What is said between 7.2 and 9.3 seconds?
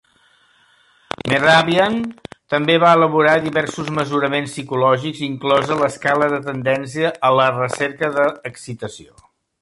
a la recerca de excitació".